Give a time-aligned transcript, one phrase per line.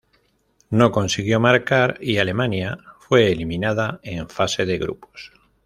[0.71, 5.31] No consiguió marcar y Alemania fue eliminada en fase de grupos.